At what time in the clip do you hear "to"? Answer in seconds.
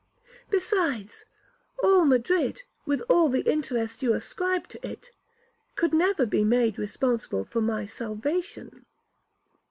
4.69-4.83